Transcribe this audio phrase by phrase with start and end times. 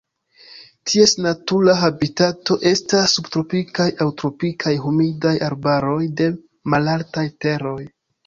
[0.91, 6.33] Ties natura habitato estas subtropikaj aŭ tropikaj humidaj arbaroj de
[6.75, 7.79] malaltaj teroj.